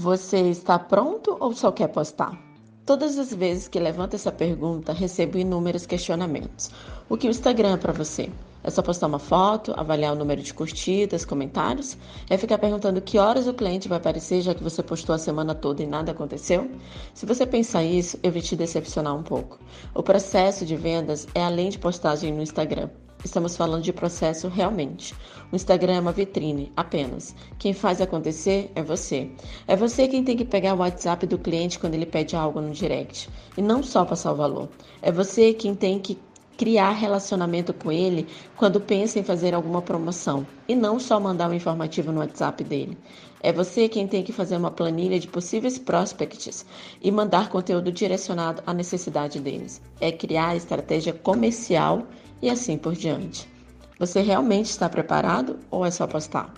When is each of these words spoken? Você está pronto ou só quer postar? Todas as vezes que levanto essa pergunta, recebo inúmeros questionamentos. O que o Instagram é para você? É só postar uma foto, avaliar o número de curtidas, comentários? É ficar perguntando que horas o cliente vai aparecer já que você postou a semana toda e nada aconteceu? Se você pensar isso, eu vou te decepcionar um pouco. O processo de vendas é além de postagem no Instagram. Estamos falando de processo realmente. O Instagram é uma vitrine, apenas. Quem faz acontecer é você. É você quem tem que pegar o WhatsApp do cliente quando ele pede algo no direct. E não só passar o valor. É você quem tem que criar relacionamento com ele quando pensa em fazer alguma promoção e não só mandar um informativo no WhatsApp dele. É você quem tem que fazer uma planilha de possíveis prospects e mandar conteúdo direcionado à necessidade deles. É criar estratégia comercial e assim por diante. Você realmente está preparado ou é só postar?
Você 0.00 0.48
está 0.48 0.78
pronto 0.78 1.36
ou 1.38 1.52
só 1.52 1.70
quer 1.70 1.88
postar? 1.88 2.32
Todas 2.86 3.18
as 3.18 3.34
vezes 3.34 3.68
que 3.68 3.78
levanto 3.78 4.14
essa 4.14 4.32
pergunta, 4.32 4.94
recebo 4.94 5.36
inúmeros 5.36 5.84
questionamentos. 5.84 6.70
O 7.06 7.18
que 7.18 7.28
o 7.28 7.30
Instagram 7.30 7.74
é 7.74 7.76
para 7.76 7.92
você? 7.92 8.30
É 8.64 8.70
só 8.70 8.80
postar 8.80 9.08
uma 9.08 9.18
foto, 9.18 9.74
avaliar 9.76 10.14
o 10.14 10.16
número 10.16 10.40
de 10.40 10.54
curtidas, 10.54 11.26
comentários? 11.26 11.98
É 12.30 12.38
ficar 12.38 12.56
perguntando 12.56 13.02
que 13.02 13.18
horas 13.18 13.46
o 13.46 13.52
cliente 13.52 13.88
vai 13.88 13.98
aparecer 13.98 14.40
já 14.40 14.54
que 14.54 14.64
você 14.64 14.82
postou 14.82 15.14
a 15.14 15.18
semana 15.18 15.54
toda 15.54 15.82
e 15.82 15.86
nada 15.86 16.12
aconteceu? 16.12 16.70
Se 17.12 17.26
você 17.26 17.44
pensar 17.44 17.84
isso, 17.84 18.18
eu 18.22 18.32
vou 18.32 18.40
te 18.40 18.56
decepcionar 18.56 19.14
um 19.14 19.22
pouco. 19.22 19.58
O 19.94 20.02
processo 20.02 20.64
de 20.64 20.76
vendas 20.76 21.28
é 21.34 21.44
além 21.44 21.68
de 21.68 21.78
postagem 21.78 22.32
no 22.32 22.40
Instagram. 22.40 22.88
Estamos 23.24 23.56
falando 23.56 23.82
de 23.82 23.92
processo 23.92 24.48
realmente. 24.48 25.14
O 25.52 25.56
Instagram 25.56 25.94
é 25.94 26.00
uma 26.00 26.12
vitrine, 26.12 26.72
apenas. 26.76 27.34
Quem 27.58 27.74
faz 27.74 28.00
acontecer 28.00 28.70
é 28.74 28.82
você. 28.82 29.30
É 29.68 29.76
você 29.76 30.08
quem 30.08 30.24
tem 30.24 30.36
que 30.36 30.44
pegar 30.44 30.74
o 30.74 30.78
WhatsApp 30.78 31.26
do 31.26 31.38
cliente 31.38 31.78
quando 31.78 31.94
ele 31.94 32.06
pede 32.06 32.34
algo 32.34 32.60
no 32.60 32.70
direct. 32.70 33.28
E 33.56 33.62
não 33.62 33.82
só 33.82 34.04
passar 34.04 34.32
o 34.32 34.36
valor. 34.36 34.68
É 35.02 35.12
você 35.12 35.52
quem 35.52 35.74
tem 35.74 35.98
que 35.98 36.18
criar 36.56 36.90
relacionamento 36.90 37.72
com 37.72 37.90
ele 37.90 38.26
quando 38.56 38.80
pensa 38.80 39.18
em 39.18 39.22
fazer 39.22 39.54
alguma 39.54 39.80
promoção 39.80 40.46
e 40.68 40.74
não 40.74 41.00
só 41.00 41.18
mandar 41.18 41.48
um 41.50 41.54
informativo 41.54 42.12
no 42.12 42.20
WhatsApp 42.20 42.62
dele. 42.62 42.98
É 43.42 43.50
você 43.50 43.88
quem 43.88 44.06
tem 44.06 44.22
que 44.22 44.32
fazer 44.32 44.58
uma 44.58 44.70
planilha 44.70 45.18
de 45.18 45.26
possíveis 45.26 45.78
prospects 45.78 46.66
e 47.00 47.10
mandar 47.10 47.48
conteúdo 47.48 47.90
direcionado 47.90 48.62
à 48.66 48.74
necessidade 48.74 49.40
deles. 49.40 49.80
É 49.98 50.12
criar 50.12 50.54
estratégia 50.54 51.14
comercial 51.14 52.06
e 52.42 52.48
assim 52.50 52.76
por 52.78 52.94
diante. 52.94 53.48
Você 53.98 54.20
realmente 54.22 54.66
está 54.66 54.88
preparado 54.88 55.58
ou 55.70 55.84
é 55.84 55.90
só 55.90 56.06
postar? 56.06 56.52